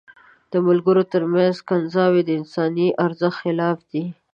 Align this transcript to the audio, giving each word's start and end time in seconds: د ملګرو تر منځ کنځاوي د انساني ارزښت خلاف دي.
د 0.51 0.53
ملګرو 0.67 1.03
تر 1.13 1.23
منځ 1.33 1.55
کنځاوي 1.69 2.21
د 2.25 2.29
انساني 2.39 2.87
ارزښت 3.05 3.37
خلاف 3.43 3.77
دي. 3.91 4.05